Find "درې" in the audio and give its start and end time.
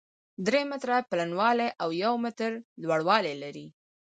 0.45-0.61